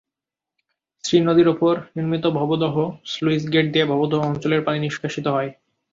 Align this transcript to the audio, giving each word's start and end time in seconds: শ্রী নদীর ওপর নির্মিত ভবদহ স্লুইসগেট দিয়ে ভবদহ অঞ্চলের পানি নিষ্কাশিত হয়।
শ্রী 1.03 1.17
নদীর 1.19 1.47
ওপর 1.47 1.73
নির্মিত 1.95 2.25
ভবদহ 2.39 2.75
স্লুইসগেট 3.05 3.65
দিয়ে 3.73 3.85
ভবদহ 3.85 4.19
অঞ্চলের 4.29 4.61
পানি 4.63 4.79
নিষ্কাশিত 4.79 5.25
হয়। 5.27 5.49